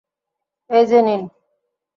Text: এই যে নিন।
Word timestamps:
এই 0.69 0.83
যে 0.85 0.99
নিন। 1.01 1.21